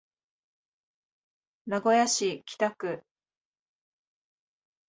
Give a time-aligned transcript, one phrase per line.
[1.67, 3.03] 名古屋市北区